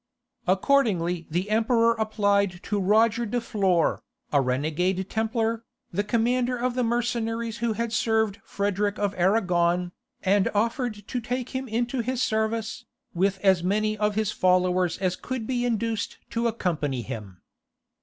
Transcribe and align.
Accordingly 0.47 1.27
the 1.29 1.51
emperor 1.51 1.93
applied 1.93 2.63
to 2.63 2.79
Roger 2.79 3.23
de 3.23 3.39
Flor, 3.39 4.01
a 4.33 4.41
renegade 4.41 5.07
Templar, 5.11 5.63
the 5.91 6.03
commander 6.03 6.57
of 6.57 6.73
the 6.73 6.83
mercenaries 6.83 7.59
who 7.59 7.73
had 7.73 7.93
served 7.93 8.41
Frederic 8.43 8.97
of 8.97 9.13
Aragon, 9.15 9.91
and 10.23 10.47
offered 10.55 11.07
to 11.07 11.21
take 11.21 11.49
him 11.49 11.67
into 11.67 11.99
his 11.99 12.19
service, 12.19 12.85
with 13.13 13.37
as 13.43 13.63
many 13.63 13.95
of 13.95 14.15
his 14.15 14.31
followers 14.31 14.97
as 14.97 15.15
could 15.15 15.45
be 15.45 15.65
induced 15.65 16.17
to 16.31 16.47
accompany 16.47 17.03
him. 17.03 17.43